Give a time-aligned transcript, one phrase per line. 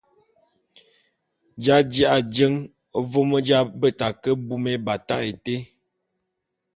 [1.63, 2.61] J’aji’a ke jeñe
[3.09, 5.55] vôm j’abeta ke bume ébatak été.